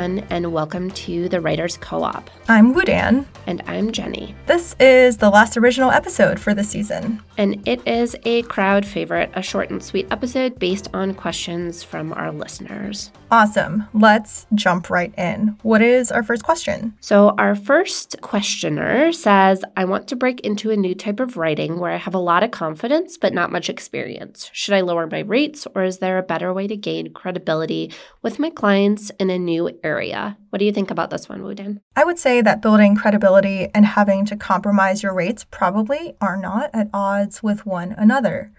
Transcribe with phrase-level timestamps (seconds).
[0.00, 2.30] everyone, and welcome to the Writers Co op.
[2.48, 3.26] I'm Wudan.
[3.46, 4.34] And I'm Jenni.
[4.46, 7.22] This is the last original episode for the season.
[7.36, 12.14] And it is a crowd favorite, a short and sweet episode based on questions from
[12.14, 13.10] our listeners.
[13.32, 13.84] Awesome.
[13.94, 15.56] Let's jump right in.
[15.62, 16.94] What is our first question?
[17.00, 21.78] So, our first questioner says, I want to break into a new type of writing
[21.78, 24.50] where I have a lot of confidence but not much experience.
[24.52, 28.40] Should I lower my rates or is there a better way to gain credibility with
[28.40, 30.36] my clients in a new area?
[30.50, 31.80] What do you think about this one, Wudan?
[31.94, 36.70] I would say that building credibility and having to compromise your rates probably are not
[36.72, 38.52] at odds with one another.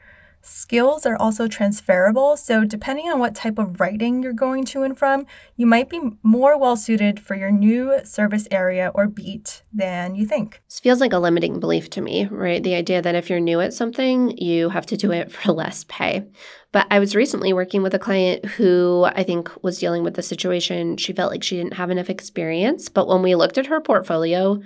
[0.44, 4.98] Skills are also transferable, so depending on what type of writing you're going to and
[4.98, 10.16] from, you might be more well suited for your new service area or beat than
[10.16, 10.62] you think.
[10.68, 12.64] This feels like a limiting belief to me, right?
[12.64, 15.86] The idea that if you're new at something, you have to do it for less
[15.88, 16.28] pay.
[16.72, 20.24] But I was recently working with a client who I think was dealing with the
[20.24, 20.98] situation.
[20.98, 24.62] She felt like she didn't have enough experience, but when we looked at her portfolio,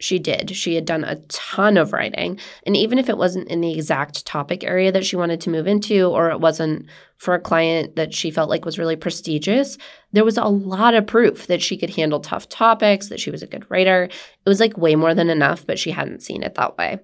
[0.00, 0.56] she did.
[0.56, 2.40] She had done a ton of writing.
[2.64, 5.66] And even if it wasn't in the exact topic area that she wanted to move
[5.66, 6.86] into, or it wasn't
[7.18, 9.76] for a client that she felt like was really prestigious,
[10.12, 13.42] there was a lot of proof that she could handle tough topics, that she was
[13.42, 14.04] a good writer.
[14.04, 17.00] It was like way more than enough, but she hadn't seen it that way.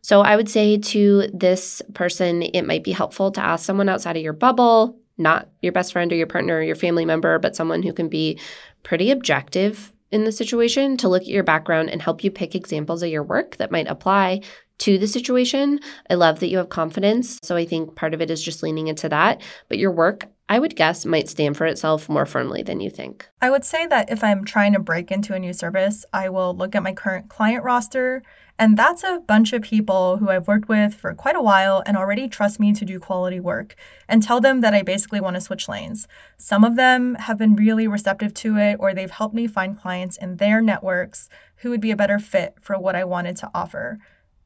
[0.00, 4.16] So I would say to this person, it might be helpful to ask someone outside
[4.16, 7.54] of your bubble, not your best friend or your partner or your family member, but
[7.54, 8.38] someone who can be
[8.82, 13.02] pretty objective in the situation to look at your background and help you pick examples
[13.02, 14.40] of your work that might apply
[14.80, 15.78] to the situation.
[16.08, 17.38] I love that you have confidence.
[17.42, 19.42] So I think part of it is just leaning into that.
[19.68, 23.28] But your work, I would guess, might stand for itself more firmly than you think.
[23.42, 26.56] I would say that if I'm trying to break into a new service, I will
[26.56, 28.22] look at my current client roster
[28.60, 31.96] and that's a bunch of people who I've worked with for quite a while and
[31.96, 33.74] already trust me to do quality work
[34.06, 36.06] and tell them that I basically want to switch lanes.
[36.36, 40.18] Some of them have been really receptive to it, or they've helped me find clients
[40.18, 43.98] in their networks who would be a better fit for what I wanted to offer.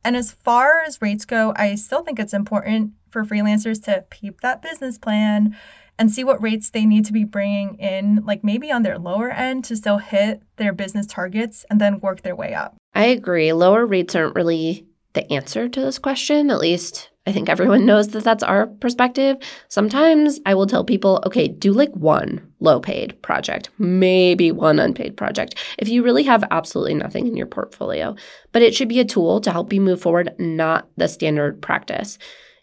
[0.05, 4.43] And as far as rates go, I still think it's important for freelancers to peep
[4.43, 5.57] that business plan
[5.99, 9.31] and see what rates they need to be bringing in, like maybe on their lower
[9.31, 12.77] end to still hit their business targets and then work their way up.
[12.95, 13.53] I agree.
[13.53, 16.51] Lower rates aren't really the answer to this question.
[16.51, 19.37] At least I think everyone knows that that's our perspective.
[19.69, 25.17] Sometimes I will tell people, okay, do like one low paid project, maybe one unpaid
[25.17, 28.15] project, if you really have absolutely nothing in your portfolio.
[28.53, 32.19] But it should be a tool to help you move forward, not the standard practice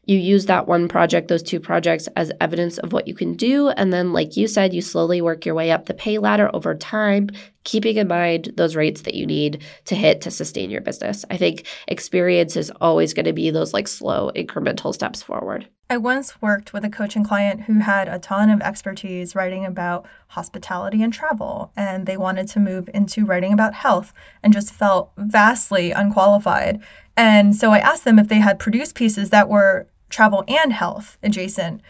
[0.05, 3.69] you use that one project, those two projects as evidence of what you can do.
[3.69, 6.73] And then, like you said, you slowly work your way up the pay ladder over
[6.75, 7.29] time,
[7.63, 11.23] keeping in mind those rates that you need to hit to sustain your business.
[11.29, 15.67] I think experience is always going to be those like slow incremental steps forward.
[15.89, 20.07] I once worked with a coaching client who had a ton of expertise writing about
[20.27, 25.11] hospitality and travel, and they wanted to move into writing about health and just felt
[25.17, 26.81] vastly unqualified.
[27.17, 31.17] And so I asked them if they had produced pieces that were travel and health
[31.23, 31.81] adjacent.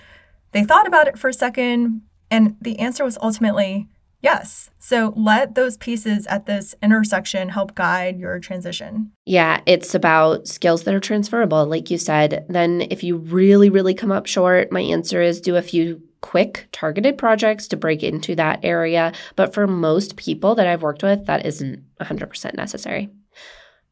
[0.52, 2.02] They thought about it for a second,
[2.32, 3.88] and the answer was ultimately
[4.22, 4.70] yes.
[4.80, 9.12] So let those pieces at this intersection help guide your transition.
[9.26, 12.46] Yeah, it's about skills that are transferable, like you said.
[12.50, 16.68] Then, if you really, really come up short, my answer is do a few quick
[16.72, 19.12] targeted projects to break into that area.
[19.36, 23.10] But for most people that I've worked with, that isn't 100% necessary.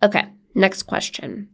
[0.01, 0.25] Okay,
[0.55, 1.49] next question.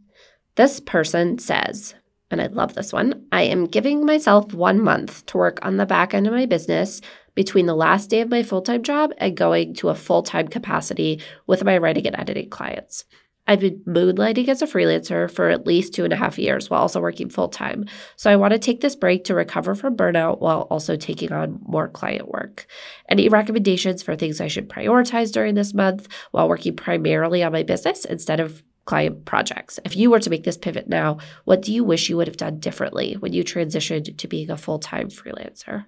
[0.54, 1.94] This person says,
[2.30, 3.26] and I love this one.
[3.32, 7.00] I am giving myself one month to work on the back end of my business
[7.36, 10.48] between the last day of my full time job and going to a full time
[10.48, 13.04] capacity with my writing and editing clients.
[13.48, 16.80] I've been moonlighting as a freelancer for at least two and a half years while
[16.80, 17.84] also working full time.
[18.16, 21.60] So I want to take this break to recover from burnout while also taking on
[21.62, 22.66] more client work.
[23.08, 27.62] Any recommendations for things I should prioritize during this month while working primarily on my
[27.62, 29.78] business instead of client projects.
[29.84, 32.36] If you were to make this pivot now, what do you wish you would have
[32.36, 35.84] done differently when you transitioned to being a full time freelancer?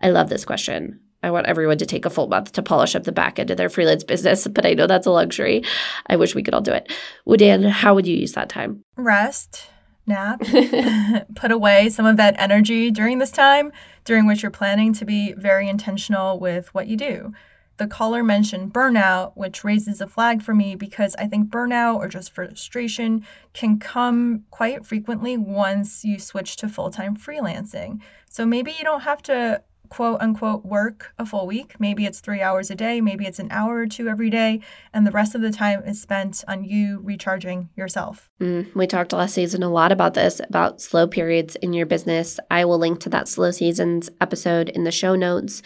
[0.00, 1.00] I love this question.
[1.22, 3.58] I want everyone to take a full month to polish up the back end of
[3.58, 5.62] their freelance business, but I know that's a luxury.
[6.06, 6.90] I wish we could all do it.
[7.26, 8.82] Wudan, how would you use that time?
[8.96, 9.66] Rest,
[10.06, 10.40] nap,
[11.34, 13.70] put away some of that energy during this time,
[14.04, 17.32] during which you're planning to be very intentional with what you do
[17.80, 22.08] the caller mentioned burnout, which raises a flag for me because I think burnout or
[22.08, 28.00] just frustration can come quite frequently once you switch to full time freelancing.
[28.28, 31.74] So maybe you don't have to quote unquote work a full week.
[31.78, 34.60] Maybe it's three hours a day, maybe it's an hour or two every day,
[34.94, 38.30] and the rest of the time is spent on you recharging yourself.
[38.40, 42.40] Mm, we talked last season a lot about this, about slow periods in your business.
[42.50, 45.62] I will link to that slow seasons episode in the show notes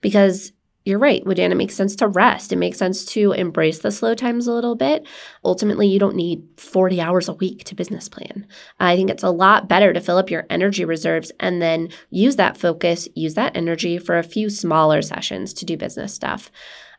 [0.00, 0.52] because
[0.86, 2.52] you're right, Wudan, it makes sense to rest.
[2.52, 5.04] It makes sense to embrace the slow times a little bit.
[5.44, 8.46] Ultimately, you don't need 40 hours a week to business plan.
[8.78, 12.36] I think it's a lot better to fill up your energy reserves and then use
[12.36, 16.52] that focus, use that energy for a few smaller sessions to do business stuff.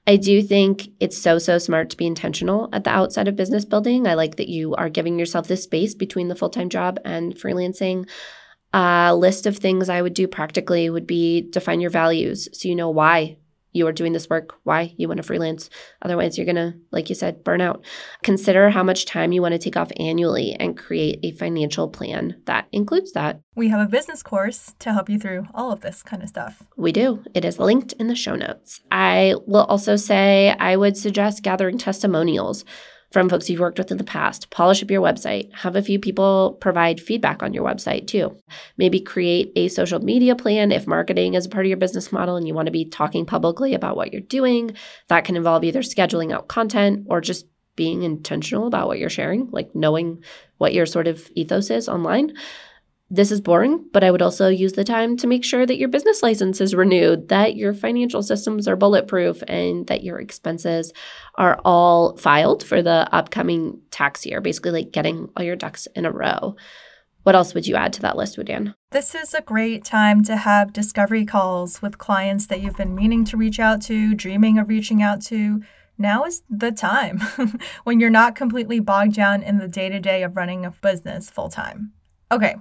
[0.05, 3.63] I do think it's so, so smart to be intentional at the outside of business
[3.63, 4.05] building.
[4.05, 7.35] I like that you are giving yourself this space between the full time job and
[7.35, 8.09] freelancing.
[8.73, 12.75] A list of things I would do practically would be define your values so you
[12.75, 13.37] know why
[13.73, 15.69] you are doing this work, why you want to freelance.
[16.01, 17.83] Otherwise, you're going to, like you said, burn out.
[18.23, 22.41] Consider how much time you want to take off annually and create a financial plan
[22.45, 23.41] that includes that.
[23.55, 26.63] We have a business course to help you through all of this kind of stuff.
[26.75, 27.23] We do.
[27.33, 28.81] It is linked in the show notes.
[28.91, 32.65] I will also say I would suggest gathering testimonials
[33.11, 34.49] from folks you've worked with in the past.
[34.49, 35.53] Polish up your website.
[35.53, 38.35] Have a few people provide feedback on your website too.
[38.77, 42.35] Maybe create a social media plan if marketing is a part of your business model
[42.35, 44.75] and you want to be talking publicly about what you're doing.
[45.07, 49.49] That can involve either scheduling out content or just being intentional about what you're sharing,
[49.51, 50.23] like knowing
[50.57, 52.33] what your sort of ethos is online
[53.09, 55.87] this is boring, but I would also use the time to make sure that your
[55.87, 60.91] business license is renewed, that your financial systems are bulletproof, and that your expenses
[61.35, 66.05] are all filed for the upcoming tax year, basically, like getting all your ducks in
[66.05, 66.55] a row.
[67.23, 68.73] What else would you add to that list, Wudan?
[68.91, 73.23] This is a great time to have discovery calls with clients that you've been meaning
[73.25, 75.61] to reach out to, dreaming of reaching out to.
[75.97, 77.19] Now is the time
[77.83, 81.29] when you're not completely bogged down in the day to day of running a business
[81.29, 81.93] full time.
[82.31, 82.55] Okay,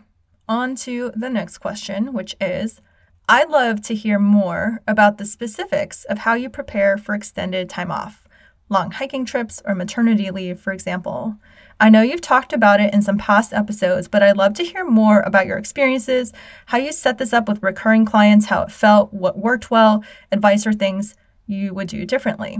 [0.49, 2.81] on to the next question, which is
[3.29, 7.91] I'd love to hear more about the specifics of how you prepare for extended time
[7.91, 8.29] off,
[8.69, 11.37] long hiking trips, or maternity leave, for example.
[11.79, 14.85] I know you've talked about it in some past episodes, but I'd love to hear
[14.85, 16.33] more about your experiences,
[16.67, 20.67] how you set this up with recurring clients, how it felt, what worked well, advice
[20.67, 21.15] or things
[21.47, 22.59] you would do differently.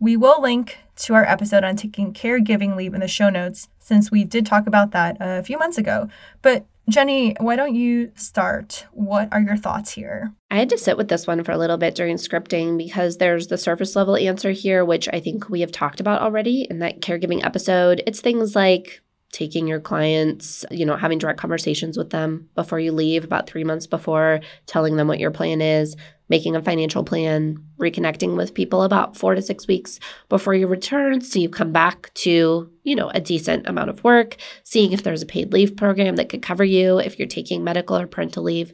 [0.00, 4.10] We will link to our episode on taking caregiving leave in the show notes since
[4.10, 6.08] we did talk about that a few months ago.
[6.42, 8.86] But Jenni, why don't you start?
[8.92, 10.32] What are your thoughts here?
[10.50, 13.48] I had to sit with this one for a little bit during scripting because there's
[13.48, 17.00] the surface level answer here, which I think we have talked about already in that
[17.00, 18.02] caregiving episode.
[18.06, 19.02] It's things like
[19.32, 23.64] taking your clients, you know, having direct conversations with them before you leave, about three
[23.64, 25.94] months before, telling them what your plan is,
[26.28, 29.98] making a financial plan, reconnecting with people about four to six weeks
[30.28, 31.20] before you return.
[31.20, 35.22] So you come back to, you know, a decent amount of work, seeing if there's
[35.22, 38.72] a paid leave program that could cover you if you're taking medical or parental leave.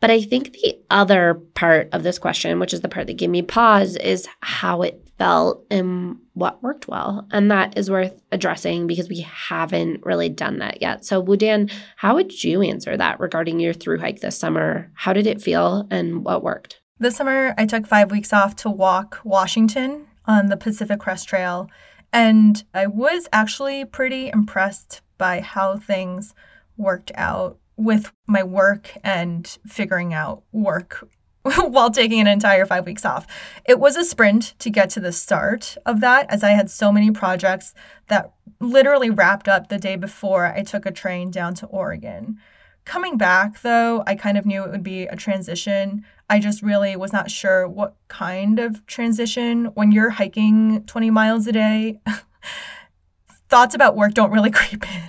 [0.00, 3.30] But I think the other part of this question, which is the part that gave
[3.30, 7.26] me pause, is how it felt and what worked well.
[7.32, 11.04] And that is worth addressing because we haven't really done that yet.
[11.04, 14.90] So, Wudan, how would you answer that regarding your through hike this summer?
[14.94, 16.80] How did it feel and what worked?
[17.00, 21.68] This summer, I took five weeks off to walk Washington on the Pacific Crest Trail.
[22.12, 26.34] And I was actually pretty impressed by how things
[26.76, 31.08] worked out with my work and figuring out work
[31.68, 33.26] while taking an entire five weeks off.
[33.64, 36.92] It was a sprint to get to the start of that, as I had so
[36.92, 37.74] many projects
[38.08, 42.38] that literally wrapped up the day before I took a train down to Oregon.
[42.84, 46.04] Coming back, though, I kind of knew it would be a transition.
[46.30, 51.46] I just really was not sure what kind of transition when you're hiking 20 miles
[51.46, 52.00] a day.
[53.48, 55.07] Thoughts about work don't really creep in.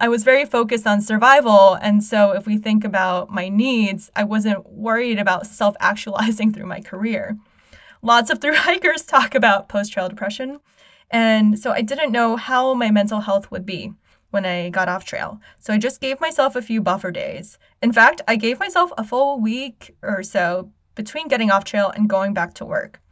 [0.00, 1.74] I was very focused on survival.
[1.74, 6.66] And so, if we think about my needs, I wasn't worried about self actualizing through
[6.66, 7.36] my career.
[8.00, 10.60] Lots of through hikers talk about post trail depression.
[11.10, 13.92] And so, I didn't know how my mental health would be
[14.30, 15.38] when I got off trail.
[15.58, 17.58] So, I just gave myself a few buffer days.
[17.82, 22.08] In fact, I gave myself a full week or so between getting off trail and
[22.08, 23.02] going back to work.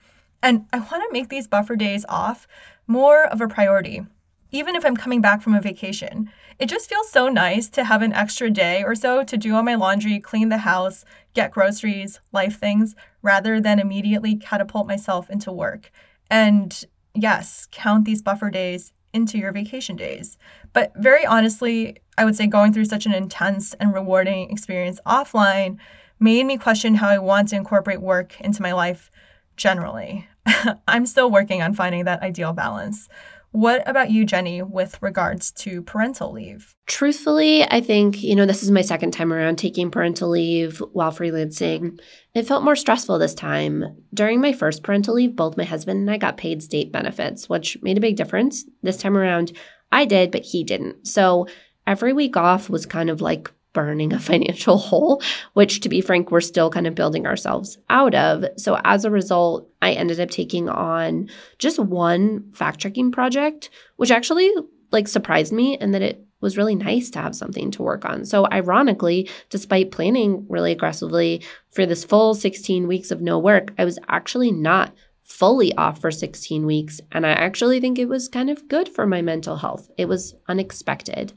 [0.42, 2.49] And I want to make these buffer days off
[2.87, 4.07] more of a priority
[4.50, 6.31] even if I'm coming back from a vacation.
[6.59, 9.62] It just feels so nice to have an extra day or so to do all
[9.62, 15.52] my laundry, clean the house, get groceries, life things, rather than immediately catapult myself into
[15.52, 15.90] work.
[16.31, 20.37] And yes, count these buffer days into your vacation days.
[20.73, 25.78] But very honestly, I would say going through such an intense and rewarding experience offline
[26.21, 29.11] made me question how I want to incorporate work into my life
[29.57, 30.28] generally.
[30.88, 33.09] I'm still working on finding that ideal balance.
[33.50, 36.75] What about you, Jenni, with regards to parental leave?
[36.87, 41.11] Truthfully, I think, you know, this is my second time around taking parental leave while
[41.11, 41.99] freelancing.
[42.35, 43.85] It felt more stressful this time.
[44.12, 47.78] During my first parental leave, both my husband and I got paid state benefits, which
[47.83, 48.64] made a big difference.
[48.83, 49.52] This time around,
[49.90, 51.07] I did, but he didn't.
[51.07, 51.47] So
[51.87, 56.33] every week off was kind of like burning a financial hole, which to be frank,
[56.33, 58.45] we're still kind of building ourselves out of.
[58.57, 61.29] So as a result, I ended up taking on
[61.61, 64.53] just one fact checking project, which actually
[64.91, 68.25] like surprised me and that it was really nice to have something to work on.
[68.25, 73.85] So, ironically, despite planning really aggressively for this full 16 weeks of no work, I
[73.85, 74.93] was actually not
[75.23, 77.01] fully off for 16 weeks.
[77.13, 79.89] And I actually think it was kind of good for my mental health.
[79.97, 81.33] It was unexpected.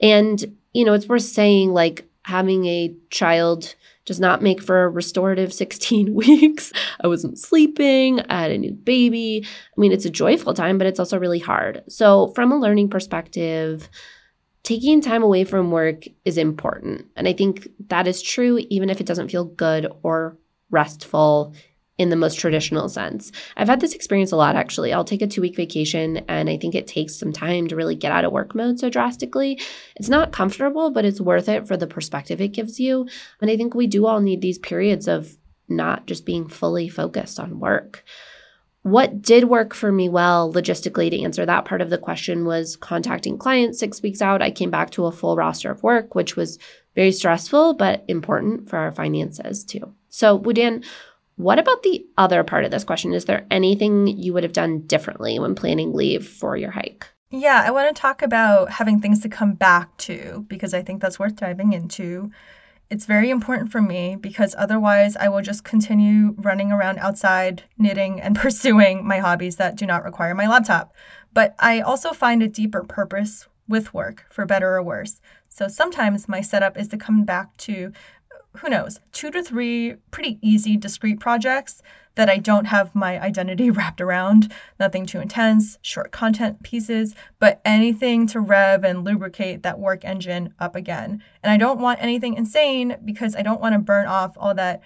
[0.00, 4.88] And, you know, it's worth saying like having a child does not make for a
[4.88, 6.72] restorative 16 weeks.
[7.02, 8.20] I wasn't sleeping.
[8.30, 9.44] I had a new baby.
[9.44, 11.82] I mean, it's a joyful time, but it's also really hard.
[11.88, 13.88] So, from a learning perspective,
[14.62, 17.06] taking time away from work is important.
[17.16, 20.38] And I think that is true even if it doesn't feel good or
[20.70, 21.54] restful
[21.98, 23.32] in the most traditional sense.
[23.56, 24.92] I've had this experience a lot actually.
[24.92, 27.96] I'll take a two week vacation and I think it takes some time to really
[27.96, 29.60] get out of work mode so drastically.
[29.96, 33.06] It's not comfortable, but it's worth it for the perspective it gives you.
[33.40, 35.36] And I think we do all need these periods of
[35.68, 38.04] not just being fully focused on work.
[38.82, 42.76] What did work for me well logistically to answer that part of the question was
[42.76, 44.40] contacting clients six weeks out.
[44.40, 46.58] I came back to a full roster of work, which was
[46.94, 49.94] very stressful, but important for our finances too.
[50.08, 50.84] So, Wudan,
[51.38, 53.14] what about the other part of this question?
[53.14, 57.06] Is there anything you would have done differently when planning leave for your hike?
[57.30, 61.00] Yeah, I want to talk about having things to come back to because I think
[61.00, 62.32] that's worth diving into.
[62.90, 68.20] It's very important for me because otherwise I will just continue running around outside, knitting,
[68.20, 70.92] and pursuing my hobbies that do not require my laptop.
[71.32, 75.20] But I also find a deeper purpose with work, for better or worse.
[75.48, 77.92] So sometimes my setup is to come back to
[78.60, 81.82] who knows, two to three pretty easy, discrete projects
[82.14, 84.52] that I don't have my identity wrapped around.
[84.78, 90.54] Nothing too intense, short content pieces, but anything to rev and lubricate that work engine
[90.58, 91.22] up again.
[91.42, 94.82] And I don't want anything insane because I don't want to burn off all that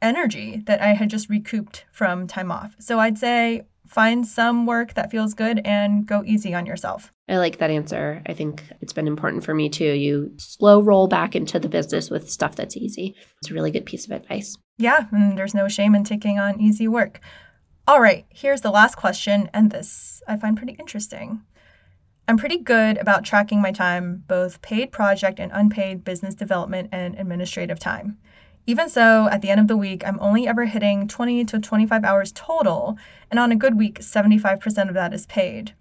[0.00, 2.74] energy that I had just recouped from time off.
[2.78, 7.12] So I'd say find some work that feels good and go easy on yourself.
[7.28, 8.22] I like that answer.
[8.26, 9.92] I think it's been important for me too.
[9.92, 13.14] You slow roll back into the business with stuff that's easy.
[13.40, 14.56] It's a really good piece of advice.
[14.78, 17.20] Yeah, and there's no shame in taking on easy work.
[17.86, 21.42] All right, here's the last question, and this I find pretty interesting.
[22.28, 27.18] I'm pretty good about tracking my time, both paid project and unpaid business development and
[27.18, 28.18] administrative time.
[28.66, 32.04] Even so, at the end of the week, I'm only ever hitting 20 to 25
[32.04, 32.96] hours total,
[33.30, 35.74] and on a good week, 75% of that is paid.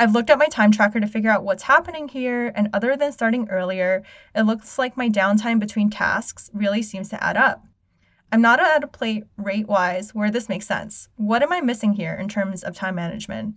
[0.00, 3.12] I've looked at my time tracker to figure out what's happening here, and other than
[3.12, 4.02] starting earlier,
[4.34, 7.64] it looks like my downtime between tasks really seems to add up.
[8.30, 11.08] I'm not at a plate rate wise where this makes sense.
[11.16, 13.54] What am I missing here in terms of time management?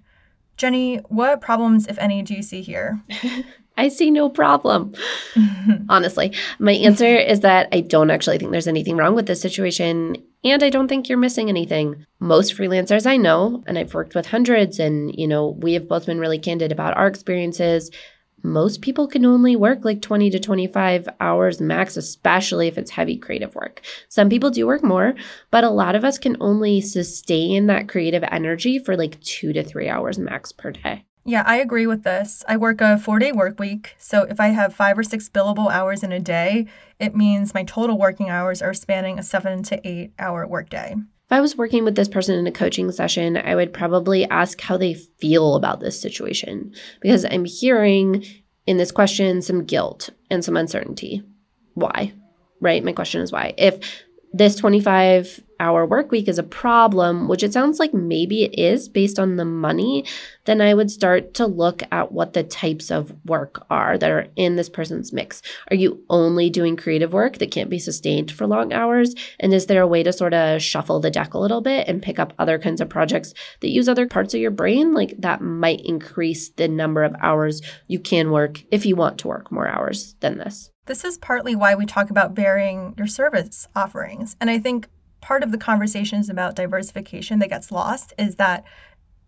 [0.58, 3.02] Jenni, what problems, if any, do you see here?
[3.78, 4.94] I see no problem.
[5.90, 10.18] Honestly, my answer is that I don't actually think there's anything wrong with this situation.
[10.44, 12.06] And I don't think you're missing anything.
[12.20, 16.06] Most freelancers I know, and I've worked with hundreds, and you know, we have both
[16.06, 17.92] been really candid about our experiences
[18.44, 23.18] most people can only work like 20 to 25 hours max, especially if it's heavy
[23.18, 23.82] creative work.
[24.10, 25.16] Some people do work more,
[25.52, 29.64] but a lot of us can only sustain that creative energy for like two to
[29.64, 31.06] three hours max per day.
[31.24, 32.44] Yeah, I agree with this.
[32.48, 33.96] I work a four day work week.
[34.00, 36.68] So if I have five or six billable hours in a day,
[37.00, 40.96] it means my total working hours are spanning a seven to eight hour workday.
[40.96, 44.60] If I was working with this person in a coaching session, I would probably ask
[44.60, 48.26] how they feel about this situation because I'm hearing
[48.66, 51.24] in this question some guilt and some uncertainty.
[51.76, 52.14] Why?
[52.60, 52.84] Right?
[52.84, 53.54] My question is why.
[53.58, 53.80] If
[54.34, 58.90] this 25 hour work week is a problem, which it sounds like maybe it is
[58.90, 60.04] based on the money,
[60.46, 64.28] then I would start to look at what the types of work are that are
[64.36, 65.42] in this person's mix.
[65.70, 69.14] Are you only doing creative work that can't be sustained for long hours?
[69.40, 72.02] And is there a way to sort of shuffle the deck a little bit and
[72.02, 74.94] pick up other kinds of projects that use other parts of your brain?
[74.94, 79.28] Like that might increase the number of hours you can work if you want to
[79.28, 80.72] work more hours than this.
[80.88, 84.36] This is partly why we talk about varying your service offerings.
[84.42, 84.88] And I think
[85.22, 88.64] part of the conversations about diversification that gets lost is that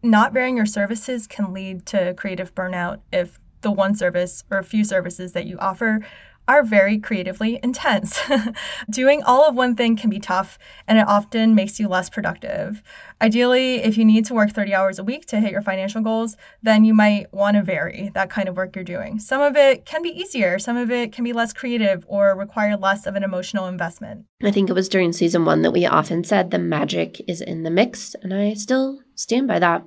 [0.02, 4.64] not varying your services can lead to creative burnout if the one service or a
[4.64, 6.06] few services that you offer
[6.48, 8.20] are very creatively intense.
[8.90, 10.58] Doing all of one thing can be tough
[10.88, 12.84] and it often makes you less productive.
[13.22, 16.36] Ideally, if you need to work 30 hours a week to hit your financial goals,
[16.62, 19.20] then you might want to vary that kind of work you're doing.
[19.20, 22.76] Some of it can be easier, some of it can be less creative or require
[22.76, 24.26] less of an emotional investment.
[24.44, 27.64] I think it was during season one that we often said the magic is in
[27.64, 29.86] the mix, and I still stand by that.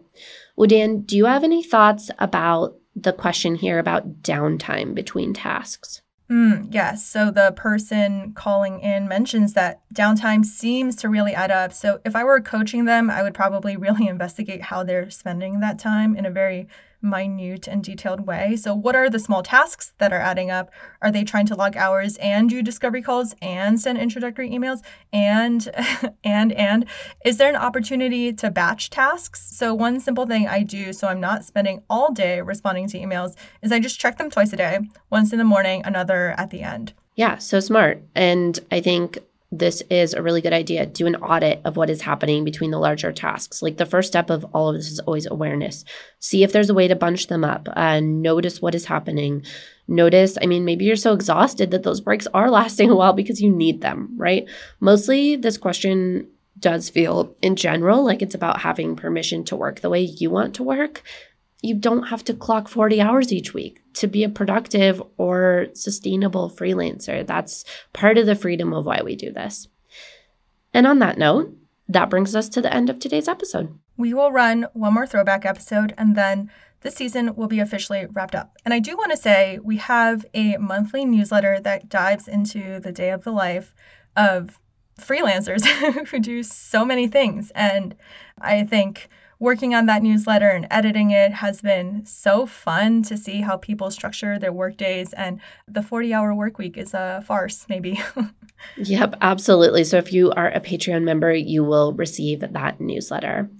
[0.58, 6.00] Wudan, do you have any thoughts about the question here about downtime between tasks?
[6.30, 7.06] Mm, yes.
[7.06, 11.72] So the person calling in mentions that downtime seems to really add up.
[11.72, 15.78] So if I were coaching them, I would probably really investigate how they're spending that
[15.78, 16.66] time in a very
[17.06, 18.56] minute and detailed way.
[18.56, 20.70] So, what are the small tasks that are adding up?
[21.00, 24.82] Are they trying to log hours and do discovery calls and send introductory emails?
[25.12, 25.68] And,
[26.24, 26.86] and, and
[27.24, 29.40] is there an opportunity to batch tasks?
[29.56, 33.34] So, one simple thing I do so I'm not spending all day responding to emails
[33.62, 36.62] is I just check them twice a day, once in the morning, another at the
[36.62, 36.92] end.
[37.14, 38.02] Yeah, so smart.
[38.14, 39.18] And I think
[39.52, 40.86] this is a really good idea.
[40.86, 43.62] Do an audit of what is happening between the larger tasks.
[43.62, 45.84] Like the first step of all of this is always awareness.
[46.18, 49.44] See if there's a way to bunch them up and notice what is happening.
[49.88, 53.40] Notice, I mean, maybe you're so exhausted that those breaks are lasting a while because
[53.40, 54.48] you need them, right?
[54.80, 56.26] Mostly this question
[56.58, 60.54] does feel in general like it's about having permission to work the way you want
[60.54, 61.02] to work
[61.66, 66.50] you don't have to clock 40 hours each week to be a productive or sustainable
[66.50, 67.26] freelancer.
[67.26, 69.68] That's part of the freedom of why we do this.
[70.72, 71.56] And on that note,
[71.88, 73.78] that brings us to the end of today's episode.
[73.96, 76.50] We will run one more throwback episode and then
[76.82, 78.56] this season will be officially wrapped up.
[78.64, 82.92] And I do want to say we have a monthly newsletter that dives into the
[82.92, 83.74] day of the life
[84.14, 84.60] of
[85.00, 85.64] freelancers
[86.08, 87.50] who do so many things.
[87.54, 87.96] And
[88.40, 93.42] I think working on that newsletter and editing it has been so fun to see
[93.42, 95.12] how people structure their work days.
[95.12, 98.00] And the 40 hour work week is a farce maybe.
[98.78, 99.84] Yep absolutely.
[99.84, 103.50] So if you are a patreon member you will receive that newsletter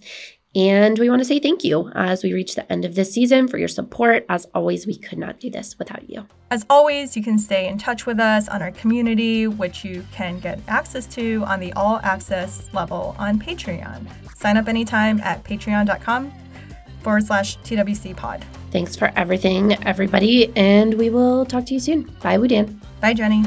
[0.57, 3.47] and we want to say thank you as we reach the end of this season
[3.47, 4.25] for your support.
[4.31, 6.27] As always, we could not do this without you.
[6.51, 10.41] As always, you can stay in touch with us on our community, which you can
[10.41, 14.07] get access to on the all access level on Patreon.
[14.35, 16.33] Sign up anytime at patreon.com
[17.03, 18.43] forward slash TWC pod.
[18.71, 22.05] Thanks for everything, everybody, and we will talk to you soon.
[22.23, 22.81] Bye, Wudan.
[23.03, 23.45] Bye, Jenni.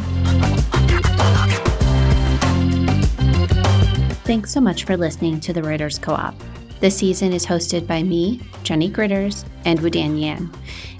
[4.25, 6.35] Thanks so much for listening to the Writers Co op.
[6.79, 10.49] This season is hosted by me, Jenni Gritters, and Wudan Yan.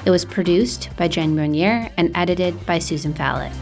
[0.06, 3.54] It was produced by Jen Monier and edited by Susan Fallett.